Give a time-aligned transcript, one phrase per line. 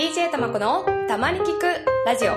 [0.00, 2.32] DJ たまこのたまに聞くラジオ。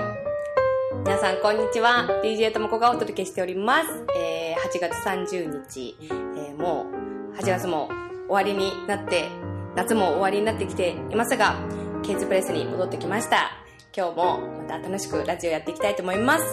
[0.98, 2.06] 皆さんこんにちは。
[2.22, 6.84] DJ たまこがお届けしております、えー、8月30日、えー、も
[7.32, 7.88] う8月も
[8.28, 9.30] 終わりになって
[9.74, 11.56] 夏も終わりになってきていますが
[12.02, 13.52] ケーズプレスに戻ってきました。
[13.96, 16.44] 今日もまた楽しくラジオやっていきたいと思います、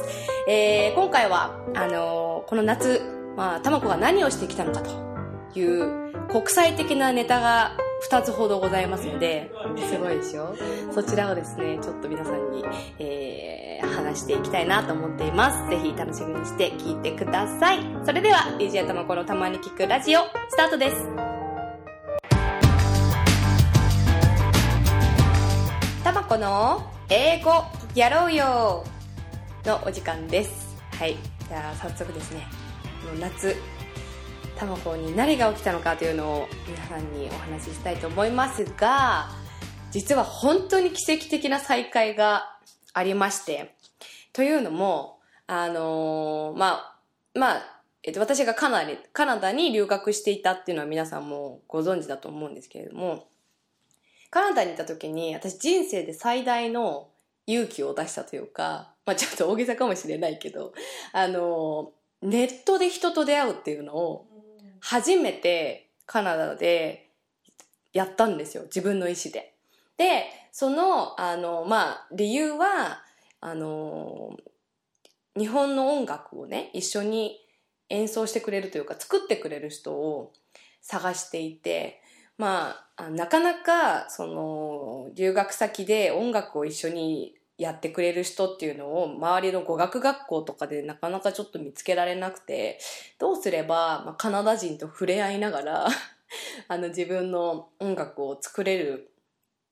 [0.47, 3.01] えー、今回はあのー、この夏
[3.35, 7.75] まあたまこが何をしてきたのかという国際的なネタが
[8.09, 9.51] 2つほどございますので、
[9.89, 10.55] すごいでしょ？
[10.91, 12.65] そちらをですね、ちょっと皆さんに、
[12.99, 15.69] えー、話していきたいなと思っています。
[15.69, 17.79] ぜひ楽しみにして聞いてください。
[18.05, 20.95] それでは、DJ たまこのたまに聞くラジオ、スタートです。
[26.03, 27.51] たまこの英語
[27.93, 28.83] やろうよ
[29.63, 30.75] のお時間です。
[30.97, 31.17] はい。
[31.47, 32.47] じゃあ早速ですね、
[33.19, 33.55] 夏、
[34.57, 39.29] タマコに何が起きたのかというのを皆さんにお話ししたいと思いますが、
[39.91, 42.57] 実は本当に奇跡的な再会が
[42.93, 43.75] ありまして、
[44.33, 46.95] というのも、あのー、まあ、
[47.33, 53.27] まあ、えっと、私がカナダに、カナダに留学していたっていうのは皆さんもご存知だと思うんですけれども、
[54.29, 57.09] カナダにいた時に私人生で最大の
[57.47, 60.73] 勇気を出したというか、まあちょっと大げさかもしれないけど、
[61.11, 64.27] あの、ネットで人と出会うっていうのを
[64.81, 67.09] 初めてカナダで
[67.93, 68.63] やったんですよ。
[68.63, 69.53] 自分の意思で。
[69.97, 73.03] で、その、あの、まあ、理由は、
[73.39, 74.35] あの、
[75.37, 77.37] 日本の音楽をね、一緒に
[77.89, 80.33] 演奏してくれるというか、作ってくれる人を
[80.81, 82.01] 探していて、
[82.37, 92.79] まあ、なかなか、その、留学先で音楽を一緒にやってくれる人っていうのを周りの語学学校とかでなかなかちょっと見つけられなくて
[93.19, 95.87] どうすれば、まあ、カナダ人と触れ合いながら
[96.67, 99.11] あの自分の音楽を作れる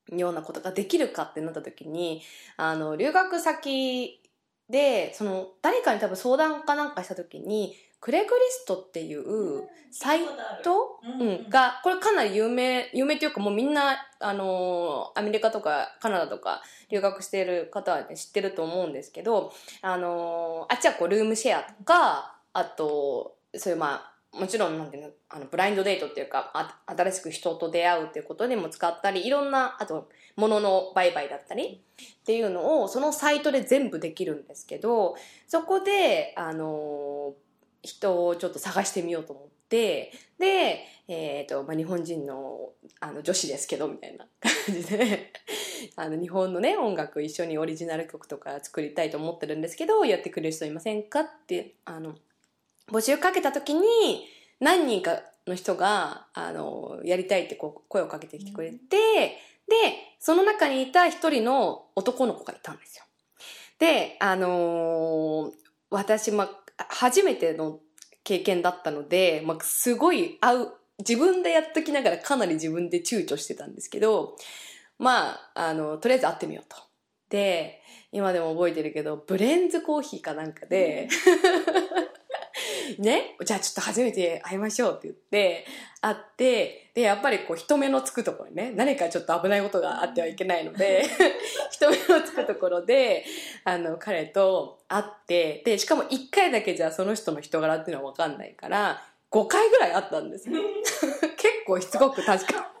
[0.08, 2.22] ようなことができるかってなった時に
[2.56, 4.22] あの留学先
[4.68, 10.20] でその誰かに多分相談かなんかした時にクレグリストっていうサイ
[10.62, 19.52] ト、うん、が、これかなり有名、有名っていうかもうみんな、あのアメリカとかカナダとか留学している方は、ね、知ってると思うんですけど、
[19.82, 35.16] あのあっちはこうルームシェアとか、あと、そういうまあ、もちろんなんていうの、あの、ブラインドデートっていうか、あ新しく人と出会うっていうことでも使ったり、いろんな、あと、物の売買だったりっていうのを、そのサイトで全部できるんですけど、
[35.48, 37.34] そこで、あの
[37.82, 42.70] 人をちょっと探してみようと思って、で、えっ、ー、と、まあ、日本人の、
[43.00, 45.32] あの、女子ですけど、みたいな感じで
[45.96, 52.14] あの、日本のね、音楽一緒にオリジナル曲とか作りたいと思ってるんですけど、やってくれる人いませんかって、あの、
[52.88, 54.26] 募集かけた時に、
[54.60, 59.38] 何人かの人が、あの、やりたいってこう声をかけてきてくれて、
[59.68, 63.04] で、その中にいた一人の男の子がいたんですよ。
[63.78, 65.52] で、あのー、
[65.90, 66.50] 私、ま、
[66.88, 67.80] 初めての
[68.24, 74.36] 経験だったので、まあ、すごい合う、自分でやっときながらかなり自分で躊躇してたんですけど、
[74.98, 76.76] まあ、あの、とりあえず会ってみようと。
[77.30, 77.80] で、
[78.12, 81.08] 今でも覚えてるけど、ブレンズコーヒーかなんかで、
[82.98, 85.66] ね、じゃあちょっと初めて会いましょうって言って、
[86.00, 91.04] 会って、で、やっぱりこう人目のつくところにね、何かちょっと危ないことがあってはいけないので、
[91.70, 93.24] 人目のつくところで、
[93.64, 100.60] あの、彼と会って、で、しかも1回だけじゃその人の人柄っていうのはわかんないから、5回ぐらい会ったんですよ。
[101.36, 102.72] 結構しつこく確か。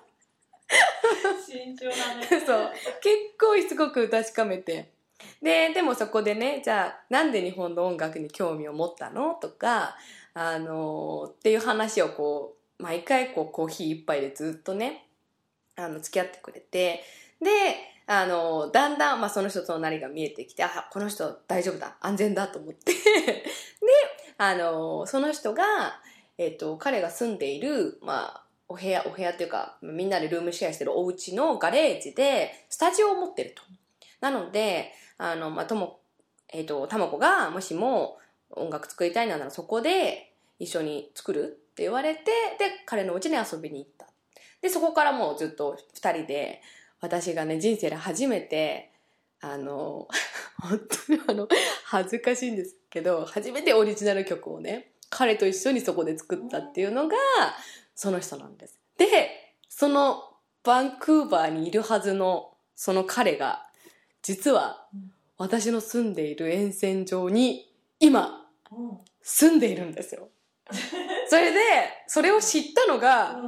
[1.46, 2.46] 慎重だね。
[2.46, 2.72] そう。
[3.00, 4.90] 結構しつこく確かめて。
[5.42, 9.34] で、でもそこでね、じゃあ、なんで日本の音楽に興味を持ったの？
[9.34, 9.96] とか、
[10.34, 15.06] あのー、っていう話をこう、毎回こう、コーヒー一杯でずっとね、
[15.76, 17.02] あの、付き合ってくれて、
[17.40, 17.50] で、
[18.06, 23.00] あの、だんだん、まあ、その人とのなりが見えてきて、あ、この人大丈夫だ、安全だと思って で、
[24.36, 26.00] あの、その人が、
[26.36, 33.62] えっ、と、彼が住んでいる、まあ、お部屋、お部屋っていうか、みんなでルームシェアしてるお家のガレージで、スタジオを持ってると。
[34.20, 34.92] なので、
[35.22, 36.00] あの、まあ、とも、
[36.48, 38.18] えっ、ー、と、たまこがもしも
[38.48, 42.22] 音楽作りたいならそこで一緒に作るって言われて、
[42.58, 44.06] で、彼の家に遊びに行った。
[44.62, 46.62] で、そこからもうずっと二人で、
[47.02, 48.92] 私がね、人生で初めて、
[49.42, 50.08] あの、
[50.58, 51.48] 本当にあの、
[51.84, 57.16] 恥ずかしいんですけど、初めてオリジナル曲をね、彼と一緒にそこで作ったっていうのが、
[57.94, 58.78] その人なんです。
[58.96, 60.22] で、その
[60.62, 63.66] バンクーバーにいるはずのその彼が、
[64.22, 64.86] 実は
[65.38, 68.46] 私の住んでいる沿線上に今
[69.22, 70.28] 住んでいるんですよ。
[71.28, 71.60] それで、
[72.06, 73.40] それを知ったのが、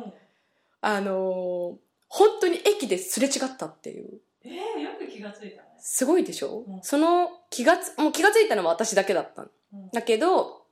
[0.80, 1.76] あのー、
[2.08, 4.20] 本当に駅ですれ違ったっていう。
[4.44, 5.68] えー、よく気がついたね。
[5.78, 9.48] すごいでしょ、うんその気がつ、もう気がついたのは私だけだったの。
[9.74, 10.62] うんだけど、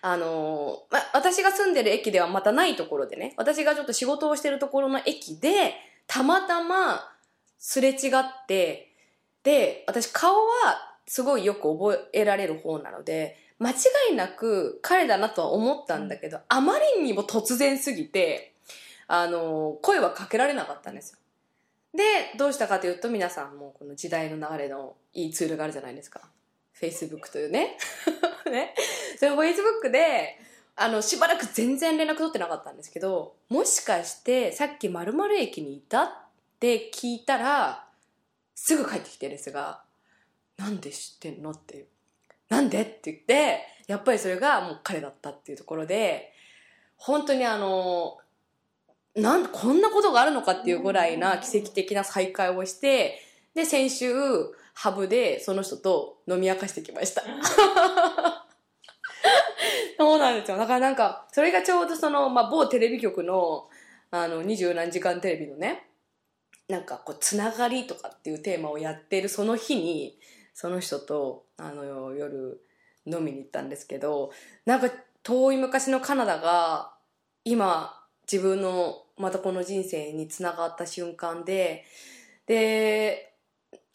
[0.00, 5.74] あのーま、私が住んでる駅ではまたないところでね、私がちょっと仕事をしてるところの駅で、
[6.06, 7.12] たまたま
[7.58, 8.87] すれ違って、
[9.42, 13.74] で、私顔はすごいよく覚えられる方なので、間違
[14.12, 18.54] いなく彼だなとは思ったんだけど、あまりにも突然すぎて、
[19.08, 21.18] あのー声はかけられなかったんですよ。
[21.94, 22.02] で、
[22.36, 26.20] どうしたかというと皆さんもこの時代の流れのいいツールがあるじゃないですか。
[26.78, 27.76] Facebook というね。
[28.50, 28.74] ね。
[29.18, 30.38] その Facebook で、
[30.76, 36.10] あの、しばらく全然連絡取ってなかったんですけど、もしかしてさっき〇〇駅にいたっ
[36.60, 37.87] て聞いたら、
[38.60, 39.82] すぐ帰ってきてですが、
[40.56, 41.86] なんで知ってんのっていう。
[42.48, 46.32] なんでって言って、やっぱりそれがもう彼だったっていうところで、
[46.96, 48.18] 本当にあの、
[49.14, 53.22] なんこんなことがあるのかっていうぐらいな奇跡的な再会をして、
[53.54, 54.12] で、先週、
[54.74, 57.22] ハブでその人と飲み明かしてきました。
[59.98, 60.56] そうなんですよ。
[60.56, 63.68] だからなんか、それがちょうどその、まあ、某テレビ局の、
[64.10, 65.87] あの、二十何時間テレビのね、
[66.68, 70.18] なんかこう、つながりとかっていうテーマをやってるその日に、
[70.54, 72.60] その人と、あの、夜
[73.06, 74.30] 飲みに行ったんですけど、
[74.66, 74.90] なんか
[75.22, 76.94] 遠い昔のカナダが、
[77.44, 77.94] 今、
[78.30, 81.84] 自分のまたこの人生につながった瞬間で、
[82.46, 83.34] で、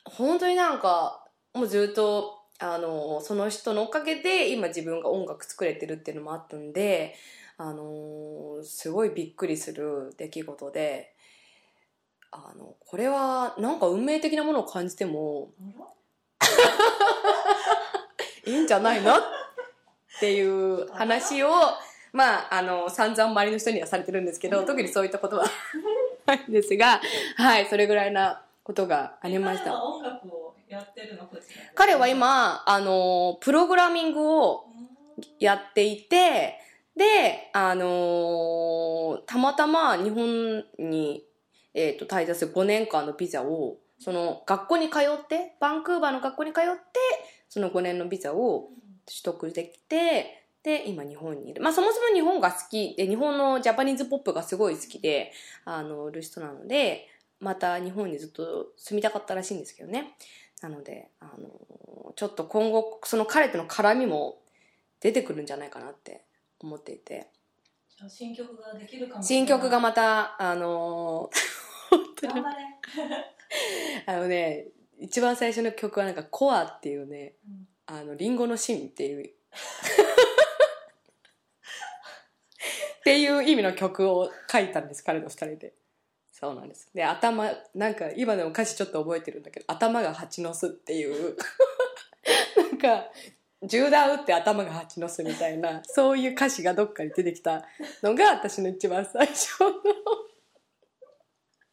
[0.05, 7.15] 本当になんか、もうずっと、あの、その人のおかげで今自分が音楽作れてるっていうのもあったんで、
[7.57, 11.12] あの、すごいびっくりする出来事で、
[12.33, 15.49] あの、これはなんか運命的なものを感じても
[18.45, 19.15] いいんじゃないの？
[19.15, 19.19] っ
[20.19, 21.49] ていう話を、
[22.11, 25.45] まあ、あの、散々周りの人にはされてるんですけど、特にそういったことは
[26.25, 27.01] ないんですが、
[27.37, 29.73] はい、それぐらいなことがありました。
[31.75, 34.65] 彼は今、あの、プログラミングを
[35.39, 36.59] やっていて、
[36.95, 41.25] で、あのたまたま日本に、
[41.73, 46.99] えっ、と、滞在する5年間のビザを、その学校に通って、バンクーバーの学校に通って、
[47.49, 48.69] その5年のビザを
[49.05, 51.61] 取得できて、で、今日本にいる。
[51.61, 55.33] まあそもそも日本が好きで、日本のジャパニーズポップがすごい好きで、
[55.65, 57.09] あの、る人なので、
[57.39, 60.15] また日本にずっと住みたかったらしいんですけどね。
[60.61, 64.39] なので、あの、ちょっと今後、その彼との絡みも
[65.01, 66.23] 出てくるんじゃないかなって
[66.59, 67.27] 思っていて。
[68.07, 71.29] 新曲ができるかも新曲がままた、あの
[72.21, 72.55] 頑張れ、
[74.05, 74.67] あのね、
[74.99, 79.29] 一番最初の曲はなんかコアっていうね、うんあの、リンゴの芯っていう、っ
[83.03, 85.73] ていう意味の曲を書いたんです、彼の二人で。
[86.31, 86.89] そうなんです。
[86.93, 91.37] で、頭、なんか今でも歌詞ちょっと覚えてるんだけど、頭が蜂の巣っていう、
[92.57, 93.11] なんか、
[93.61, 97.65] 銃弾撃って頭が蜂の巣みたいな、そういう歌詞がどっかに出てきた
[98.01, 99.73] のが私の一番最初の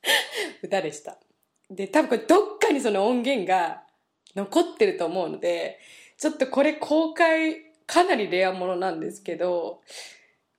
[0.62, 1.19] 歌でした。
[1.70, 3.85] で、多分これどっかにその音源が
[4.35, 5.79] 残ってると思うので、
[6.17, 7.56] ちょっとこれ公開、
[7.87, 9.82] かなりレアものなんですけど、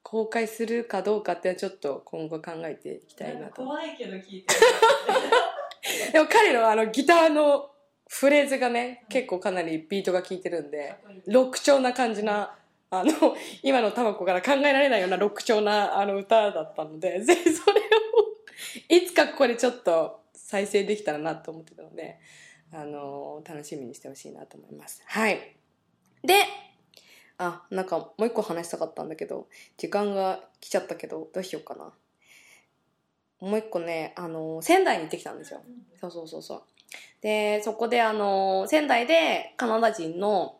[0.03, 3.63] 公開するかどうかっていうのはちょっと今後考えていきたいなと。
[3.63, 7.71] 怖いけど聞いてる でも彼のあのギターの
[8.07, 10.95] フレーズがね、結構かなりビートが効いてるんで
[11.27, 12.53] ロック調な感じな、
[12.89, 17.83] あの、今のタバコから考えられないようなロック調なあの歌だったので、 ぜひそれを、
[18.89, 22.19] いつかこれちょっと再生できたらなと思ってたので、
[22.73, 25.01] あの、楽しみにしてほしいなと思います。
[25.05, 25.55] はい。
[26.23, 26.35] で、
[27.37, 29.47] あ、なんかもう一個話したかったんだけど、
[29.77, 31.91] 時間が来ちゃったけど、どうしようかな。
[33.39, 35.61] もう一個ね、あの、仙台に行ってきたんですよ。
[35.99, 36.63] そうそうそうそう。
[37.21, 40.59] で、そこであの、仙台でカナダ人の、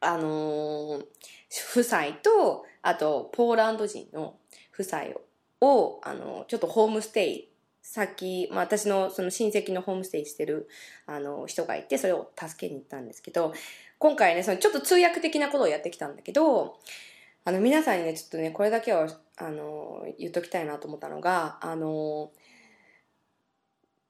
[0.00, 1.06] あのー
[1.74, 4.36] 夫妻と、あと、ポーランド人の
[4.72, 5.20] 夫妻を、
[5.62, 7.48] をあの、ちょっとホームステイ、
[7.80, 10.68] 先、まあ、私のその親戚のホームステイしてる、
[11.06, 13.54] あの、人がいて、それを助けに行ったんですけど、
[13.98, 16.78] 今回ね、そのちょっと通訳的なことをやってきたんだけど、
[17.44, 22.30] あの、皆さんにね、ちょっとね、これだけは、あの、言っときたいなと思ったのが、あの、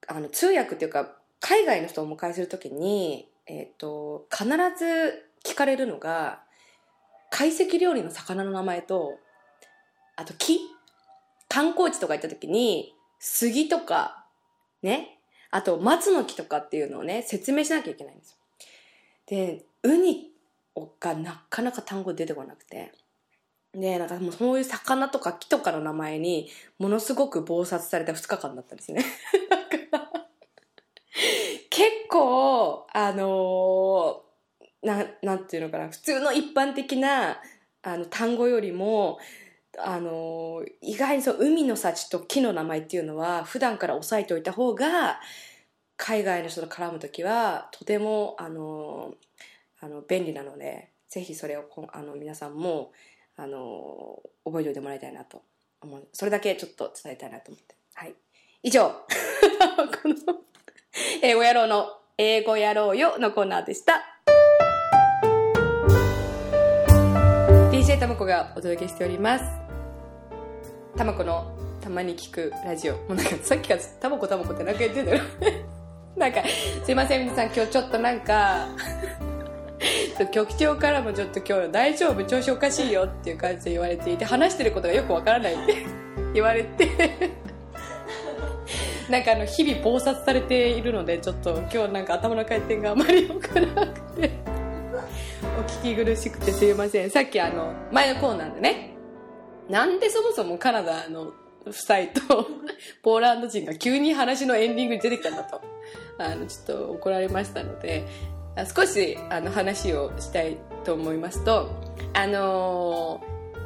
[0.07, 6.41] あの、通訳っていうか、海外の人をお迎えするときに、えっ、と、必ず聞かれるのが、
[7.31, 9.19] 懐石料理の魚の名前と、
[10.15, 10.72] あと木。
[11.53, 14.25] 観光地とか行ったときに、杉とか、
[14.81, 15.19] ね、
[15.51, 18.37] あと松の木とかっていうのをね、説明しなきゃいけないんですよ。
[19.27, 20.31] で、ウニ
[20.99, 22.91] がなかなか単語出てこなくて、
[23.75, 29.03] で、なんかもうそういう魚とか木とかの名前に、ものすごく忙殺された2日間だったんですね。
[29.91, 30.25] だから
[31.69, 31.93] 結
[32.95, 37.37] あのーな、なんていうのかな、普通の一般的な、
[37.81, 39.17] あの、単語よりも、
[39.79, 45.19] あの意外にそう、海の幸と木の名前っていうのは、普段から押さえておいた方が、
[45.97, 49.13] 海外の人と絡むときは、とても、あの
[49.79, 52.91] あの、便利なので、ぜひそれを、あの、皆さんも、
[53.35, 55.41] あの覚えておいてもらいたいなと
[55.81, 56.07] 思う。
[56.13, 57.75] それだけちょっと伝えたいなと思って。
[57.95, 58.13] はい。
[58.61, 58.97] 以上、 こ
[60.05, 60.15] の、
[61.21, 61.87] 英語やろうの、
[62.17, 64.03] 英語やろうよのコーナーでした。
[67.71, 69.62] DJ たまこがお届けしております。
[70.95, 72.93] たまこのたまに聞くラジオ。
[72.93, 75.23] もうなんかさっきからたまこたまこってなんか言ってんだよ。
[76.15, 76.43] なんか、
[76.85, 78.67] すいません皆さん今日ちょっとなんか、
[80.31, 85.85] 局長からもちょっと今日大丈夫調子おかしいよっていう感じで言われていて話してることがよくわからないって
[86.33, 86.87] 言われて
[89.09, 94.31] なんかあの日々暴殺されているのでちょっと今日なんか頭の回転があまり良くなくて
[95.59, 98.92] お聞き苦しくてすいませんさっきあの前のコーナーでね
[99.69, 101.33] なんでそもそもカナダの
[101.65, 102.47] 夫妻と
[103.01, 105.61] ポーランド人が急に話のエンディングに出てきたんだと。
[106.17, 108.05] あのちょっと怒られましたので
[108.55, 111.69] あ少しあの話をしたいと思いますと
[112.13, 113.21] あの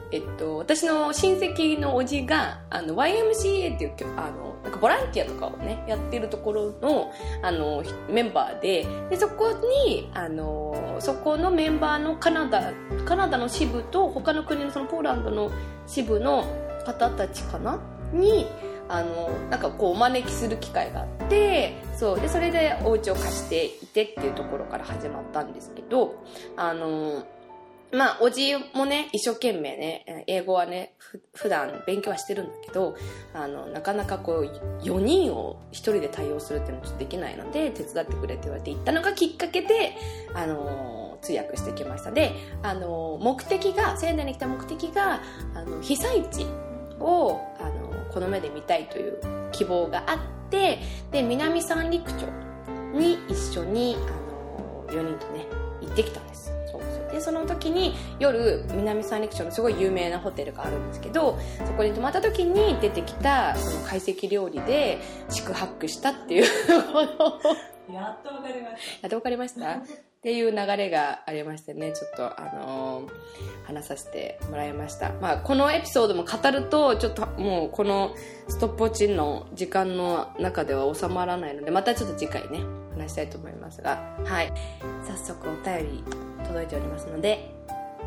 [0.09, 9.53] えっと、私の親戚のおじがあの YMCA っていうあのなんかボランティアとかをねやってるところのあのメンバーででそこ
[9.85, 12.73] にあのそこのメンバーのカナダ
[13.05, 15.49] カナダの支部と他の国のそのポーランドの
[15.85, 16.43] 支部の
[16.85, 17.79] 方たちかな？
[18.11, 18.45] に
[18.89, 26.23] あのなんかこうお招きする機会があってそうでそれでお家を貸していてっていうところから始まったんですけど
[26.57, 27.23] あの
[27.91, 30.95] まあ、おじもね、一生懸命ね、英語はね、
[31.33, 32.95] 普段勉強はしてるんだけど、
[33.33, 39.95] あの、なかなかこう、4人を1人で対応するっていうのはできないので、手伝ってくれって言われて行ったのがきっかけで、
[40.33, 42.11] あの、通訳してきました。
[42.11, 45.21] で、あの、目的が、仙台に来た目的が、
[45.55, 46.45] あの、被災地
[46.99, 49.19] を、あの、この目で見たいという
[49.53, 50.79] 希望があって、
[51.11, 52.25] で、南三陸町
[52.93, 53.95] に一緒に、
[54.89, 55.45] あの、4人とね、
[55.81, 56.46] 行ってきたんです。
[57.17, 66.43] でその時に夜南三陸町のすごい有名なホテルがあるんですけどそこに泊まった時に出てきたその懐石料理で宿泊したっていう。
[67.91, 73.11] やっとわかりましやっと分かりましたっていう流れがありましてねちょっとあのー
[73.67, 78.15] 話させてもらいました、まあ、このエピソードも語るとちょっともうこの
[78.47, 82.61] ストップウォッチの時間の中では収まらないのでまたちょっと次回ね
[82.97, 84.01] 話したいと思いますが。
[84.25, 84.51] はい。
[85.05, 86.03] 早速お便り
[86.45, 87.53] 届いておりますので、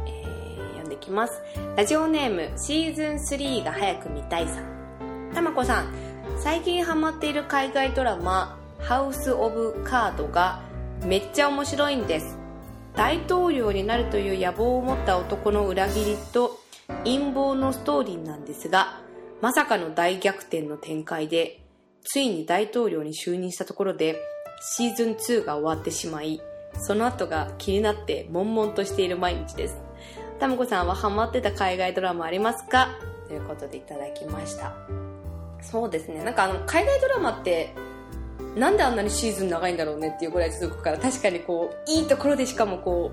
[0.06, 1.42] えー読んでいきます。
[1.76, 5.30] ラジオネームシーズン3が早く見たいさん。
[5.34, 5.94] たまこさん。
[6.38, 10.60] 最近ハマっている海外ドラマ「ハウス・オブ・カード」が
[11.04, 12.38] めっちゃ面白いんです。
[12.94, 16.58] 大統領になるという野望を持った男の裏切りと
[17.04, 19.00] 陰謀のストーリーなんですが
[19.40, 21.60] まさかの大逆転の展開で
[22.02, 24.16] ついに大統領に就任したところで
[24.60, 26.42] シーズン2が終わってしまい
[26.74, 29.78] その後が気になって悶々としている毎日です。
[30.38, 32.88] たまこさんはハマってた海外ドラマありますか？
[33.28, 34.74] ということでいただきました。
[35.62, 36.24] そうですね。
[36.24, 37.74] なんかあの海外ドラマって
[38.56, 43.12] なんであんなにシーズン長いんだろうねっていうぐらい続くから確かにこういいところでしかもこ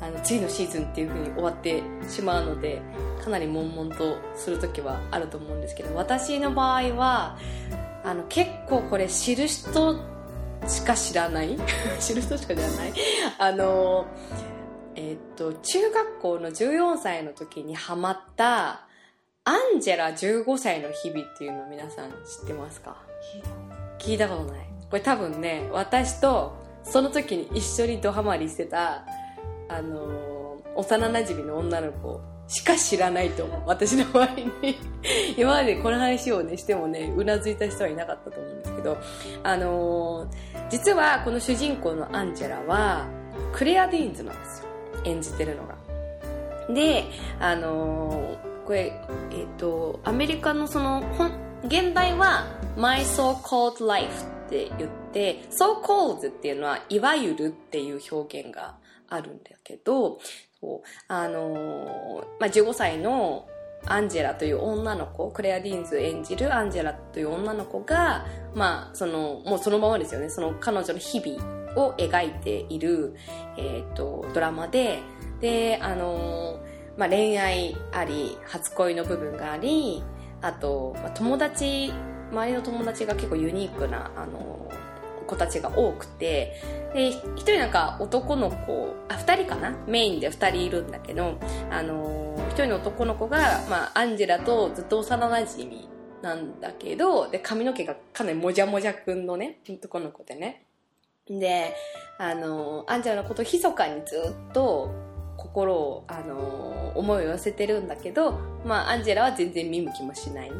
[0.00, 2.80] うあの次のシーズンっていう風に終わってしまうので
[3.22, 7.36] かなり悶々とする時はあると思うんですけど私の場合は
[8.02, 9.98] あの結構これ知る人
[10.66, 11.58] しか知らない。
[12.00, 12.92] 知る人しか知らない。
[13.38, 14.06] あの
[14.94, 18.86] えっと中学校の14歳の時にハマった
[19.44, 22.96] アンジェラ15歳の日々っていうのを皆さん知ってますか？
[23.98, 29.04] 聞いたことないこれ多分ね私とその時に一緒にドハマりしてた
[29.68, 30.40] あのー
[30.76, 33.62] 幼馴染の女の子しか知らないと思う。
[33.66, 34.78] 私の周りに。
[35.36, 38.96] 今までこの話をねしてもねうなずいた人はいなかったと思うんですけど
[39.42, 40.28] あのー
[40.70, 43.06] 実はこの主人公のアンジェラは
[43.52, 44.66] クレア・ディーンズなんですよ。
[45.04, 45.74] 演じてるのが。
[46.72, 47.04] で
[47.40, 48.92] あのーこれ
[49.32, 51.32] えっ、とアメリカのその本
[51.64, 58.76] 現代は My So-Called Life って言って、So-Called っていうのは、いわゆるっていう表現が
[59.08, 60.18] あるんだけど、
[61.08, 63.46] あのまあ、15歳の
[63.86, 71.42] アンジェラという女の子、クレア・ディーンズ演じるアンジェラという女の子が、まあ、その、もうそのままですよね、その彼女の日々
[71.76, 73.14] を描いている、
[73.56, 75.00] えっ、と、ドラマで、
[75.40, 76.60] で、あの
[76.96, 80.02] まあ、恋愛あり、初恋の部分があり、
[80.42, 81.92] あと、まあ、友達、
[82.30, 84.70] 周りの友達が結構ユニークな、あの、
[85.30, 86.60] 子たちが多くて
[86.92, 89.76] で一人なんか男の子あ二人かな？
[89.86, 91.38] メインで二人いるんだけど
[91.70, 95.88] あの一人の男の子が、まあ、アンジェラとずっと幼なじみ
[96.20, 100.66] なんだけどで髪の毛がかなりもじゃもじゃくんのね男の子でね。
[101.28, 101.76] で
[102.18, 104.90] あのアンジェラのことを密かにずっと
[105.40, 110.52] 心を、あの思いを寄せてるんだけど、まあ、アンジェラは全然見向きもしない。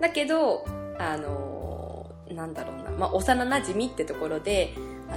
[0.00, 0.64] だけど
[0.98, 4.74] あのなんだろうな、まあ、幼なじみってところで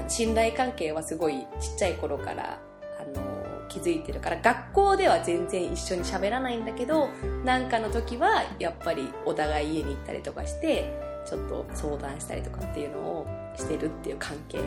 [0.08, 2.60] 信頼関係はすごいちっちゃい頃から、
[3.00, 7.10] あの気づいてるから学校では全然一緒に喋らないんだけど
[7.46, 10.94] なんかの時はやっぱりお互い家に行ったりとかして
[11.26, 14.60] ちょっと相談したりとかっていうのをしてるっていう関係。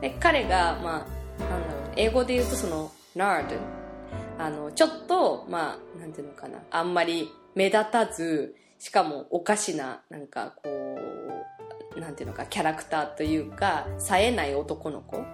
[0.00, 1.06] で彼がま
[1.40, 1.92] あなんだろう。
[1.96, 3.56] 英語で言うとその nerd
[4.42, 6.58] あのちょっとまあなんていうのかな。
[6.70, 10.98] あんまり目立たずしかもおかしななんかこ
[11.96, 15.24] うなんていうのかキャラクターというか冴えない男の子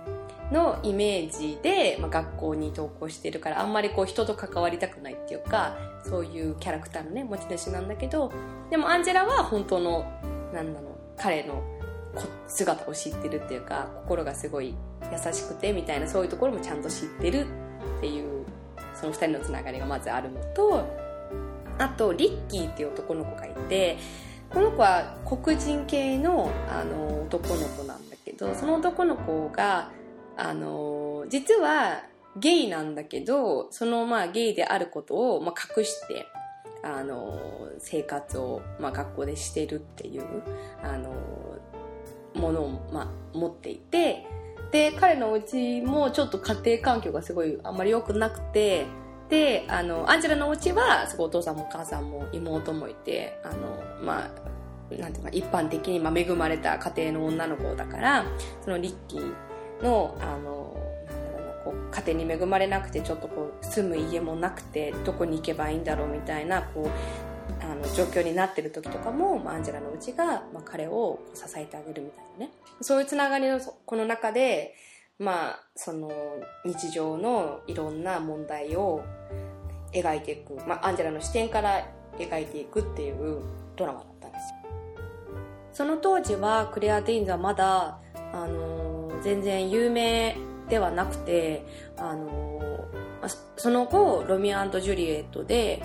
[0.52, 8.30] のイメージで、まあ、学校に登校してるからあんまりこう人と関わりたくないっていうかそういうキャラクターのね持ち主なんだけど
[8.70, 10.00] でもアンジェラは本当の
[10.52, 11.62] なんだろう彼の
[12.46, 14.74] 姿を知ってるっていうか心がすごい
[15.10, 17.46] 優しくてみたいなそういうところもちゃんと知ってる
[17.98, 18.37] っていう
[18.98, 20.86] その二人のつながりがまずあるのと
[21.78, 23.96] あとリッキーっていう男の子がいて
[24.50, 29.90] この子は黒人系のあの男の子なんだけどその男の子が
[30.36, 32.02] あの実は
[32.36, 36.26] ゲイなんだけどそのまあゲイであることを、まあ、隠して
[36.82, 37.38] あの
[37.78, 40.24] 生活を、まあ、学校でしてるっていう
[40.82, 41.12] あの
[42.34, 44.26] ものを、まあ、持っていて
[44.70, 48.86] で彼のうちもちょっと家庭環境がすごいあんまり良くなくて
[49.28, 58.24] であのアンジェラのお家はすごいお父さんもお母さんも妹もいてあのまあなんていうか一般的に恵まれた家庭の女の子だから
[58.64, 59.34] そのリッキー
[59.82, 60.76] のあの
[61.64, 67.27] こう家庭に恵まれなくてちょっとこう住む家もなくてどこに行けばいいんだろうみたいなこう
[67.70, 72.52] あの状況になってる時とかも、まあ、アンジェラのうちが、まあ、彼を支えてあげるみたいなね。
[72.80, 74.74] そういうつながりのこの中で
[75.18, 76.10] まあその
[76.64, 79.02] 日常のいろんな問題を
[79.92, 81.86] 描いていく、まあ、アンジェラの視点から
[82.18, 83.42] 描いていくっていう
[83.76, 84.54] ドラマだったんです
[85.72, 88.00] その当時はクレア・デインズはまだ、
[88.32, 90.36] あの全然有名
[90.68, 91.64] ではなくて、
[91.96, 92.84] あの
[93.56, 95.82] その後ロミオジュリエットで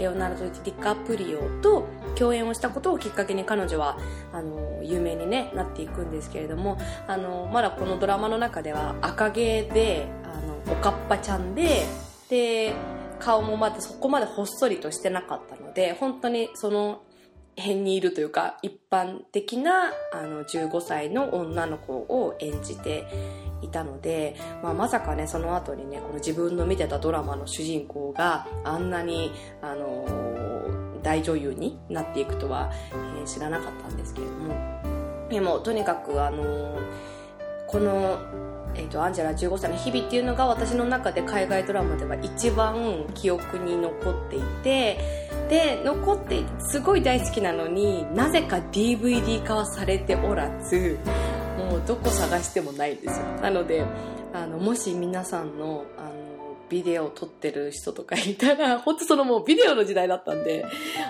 [0.00, 1.86] レオナルド・ディカプリオと
[2.16, 3.98] 共演をしたことをきっかけに彼女は
[4.32, 11.84] あの有名に、ね、なっていくんですけれどもあのまだこのドラマの中では赤毛であのおかっぱちゃんで
[12.30, 12.72] で
[13.18, 17.02] 顔もまだそこまでほっそりとしてなかったので本当にその
[17.56, 23.06] 辺にいるというか一般的なあの15歳の女の子を演じて
[23.62, 29.32] いたので、まあ、まさかねその後にねこの自分の見てたドラマの主人公があんなに、
[29.62, 30.40] あのー
[31.02, 34.54] 大女優になっていくとは、えー知らなかったんですけれども。
[35.30, 36.80] でもとにかく、あのー
[37.70, 38.18] この、
[38.74, 50.96] えー、とアンジェラ15歳の日々っていうのが私の中で海外ドラマでは一番記憶に残っていてで残ってすごい大好きなのになぜか DVD 化はされておらず
[51.58, 53.26] もうどこ探してもないんですよ。
[53.42, 53.84] なので
[54.32, 56.10] あのもし皆さんのあの
[56.68, 60.64] ビデオを撮ってる人とかいたら本当そのもうビデオの時代だったんで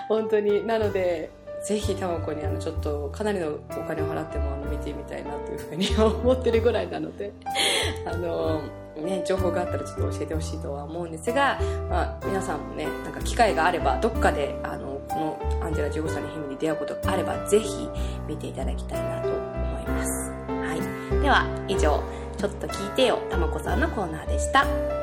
[0.09, 0.65] 本当に。
[0.65, 1.29] なので
[1.63, 7.31] ぜひたまこにあのちょっとかなりのお金を払ってもあの見てみたいなというふうに思ってるぐらいなので
[8.05, 8.61] あの
[8.97, 17.89] ね情報があったらちょっと教えてほしいとは思うんですが、まあ、皆さんもねなんか機会があればどっかであのこのアンジェラ15歳の日に出会うことがあればぜひ
[18.27, 19.37] 見ていただきたいなと思
[19.79, 22.01] います、はい、では以上
[22.37, 25.00] ちょっと聞いてよたまこさんのコーナーでした。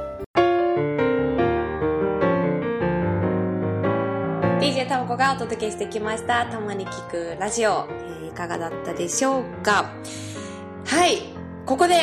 [5.08, 9.90] DJ たまこがお届けしてきましたたまに聞くラジオ、えーいかがだったでしょうか？
[10.84, 11.32] はい
[11.64, 11.94] ここで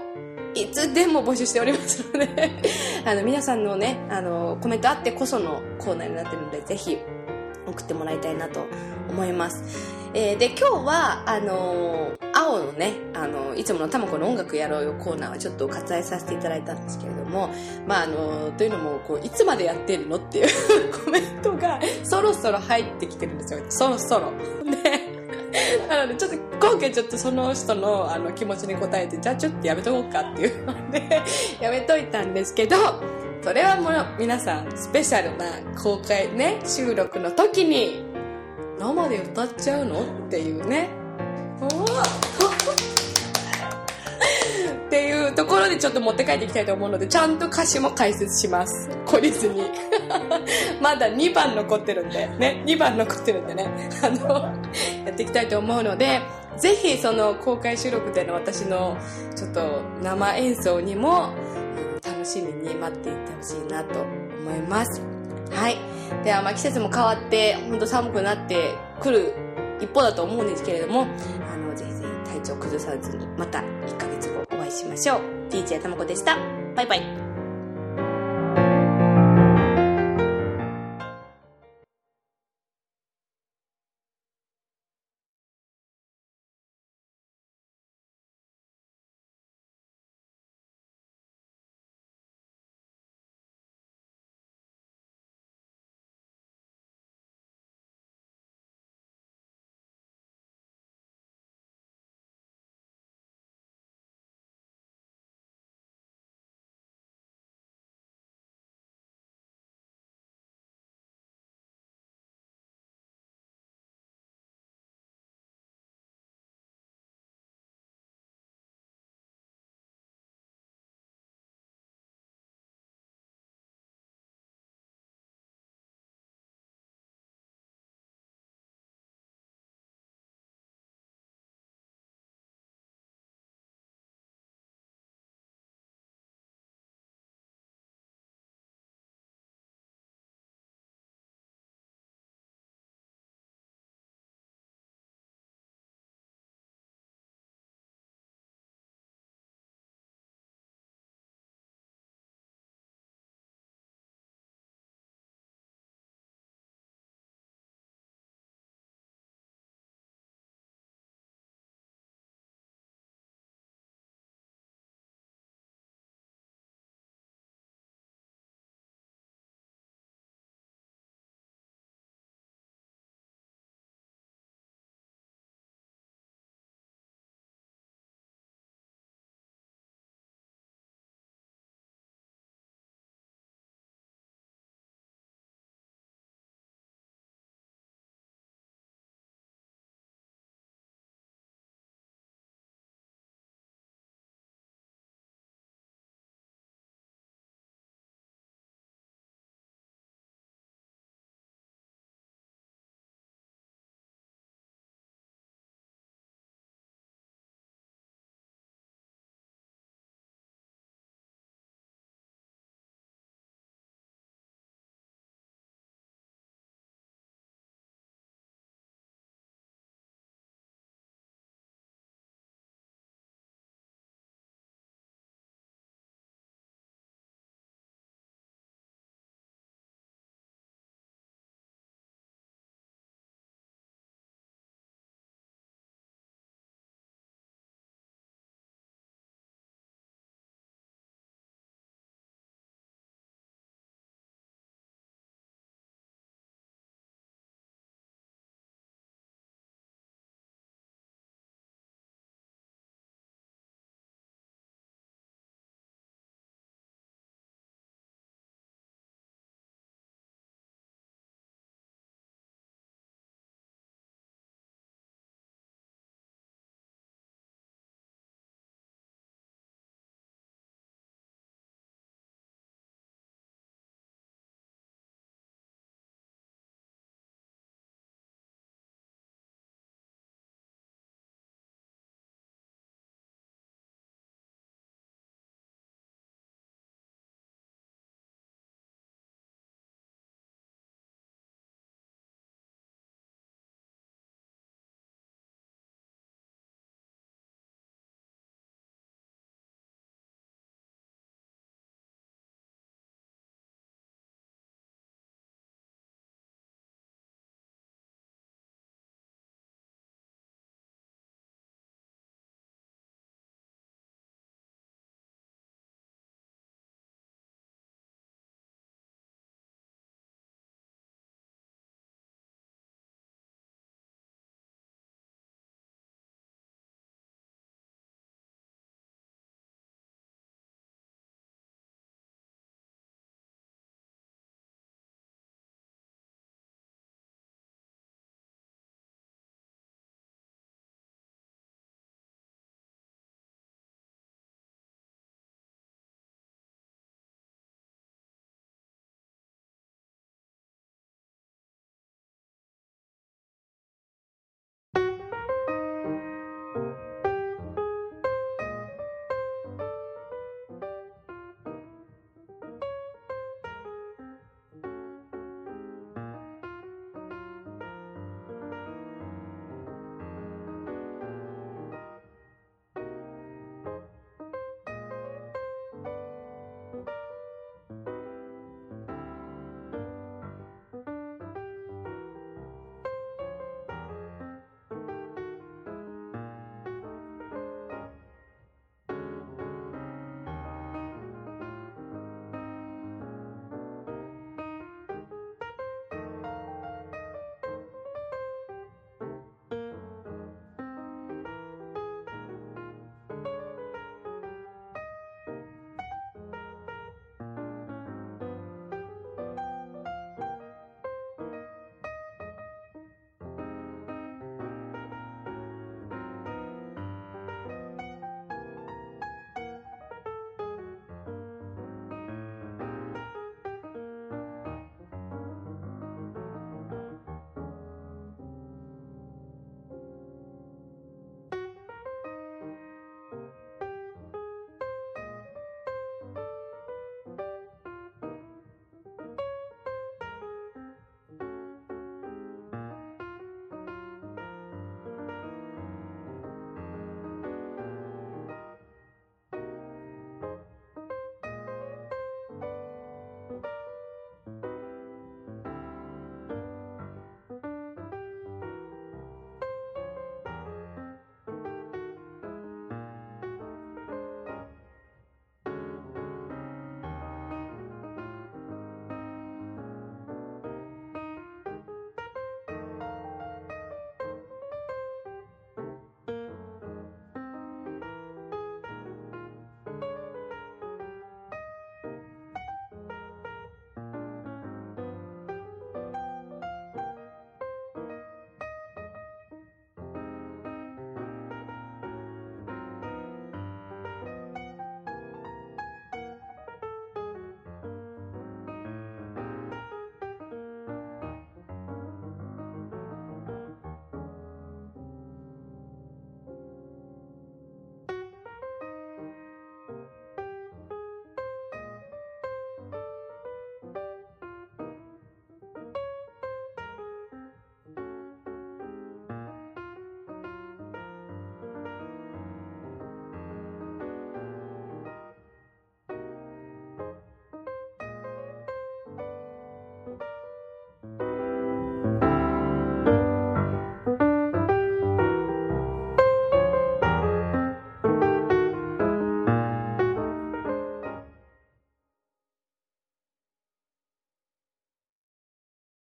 [0.57, 2.51] いつでも募集しておりますので
[3.05, 6.99] あの、皆さんのね、あの、コメントあってこそのコーナーになってるので、ぜひ
[7.67, 8.65] 送ってもらいたいなと
[9.11, 9.96] 思います。
[10.19, 17.51] えー、で、今日は、あのー、青のね、あのー、いつものたまこの音楽やろうよコーナーはちょっと割愛させていただいたんですけれども、
[17.87, 20.49] まあ、あのというのも、こう、いつまでやってるのっていう
[21.05, 23.61] コメントが、そろそろ入ってきてるんですよ。
[23.69, 24.33] そろそろ。
[24.65, 31.23] で、 なので、ちょっと、今回ちょっとその人のあの気持ちに応えて、じゃあちょっとやめとこうかっていうので
[31.61, 32.77] やめといたんですけど、
[33.43, 35.45] それはもう皆さん、スペシャルな
[35.83, 38.06] 公開ね、収録の時に、
[38.79, 40.03] 生で歌っちゃうの？
[40.03, 40.89] っていうね。
[41.61, 41.67] お
[44.87, 48.89] っていうところでちょっと持って帰っていきたいと思うので、ちゃんと歌詞も解説します。
[49.07, 49.63] 懲りずに。
[50.81, 53.67] まだ2番残ってるんで、ね、2番残ってるんでね、
[54.03, 54.29] あの、
[55.05, 56.21] やっていきたいと思うので、
[56.59, 58.97] ぜひその公開収録での私の
[59.35, 61.35] ちょっと生演奏にも
[62.05, 65.16] 楽しみに待っていってほしいなと思います。
[65.51, 65.77] はい。
[66.25, 69.35] では、まあ季節も変わって、ほんと寒くなってくる
[69.81, 71.07] 一方だと思うんですけれども、
[71.53, 75.21] あの、ぜひぜひ体調崩さずに、また1ヶ月後お会いしましょう。
[75.51, 76.37] DJ たまこでした。
[76.75, 77.26] バイバイ。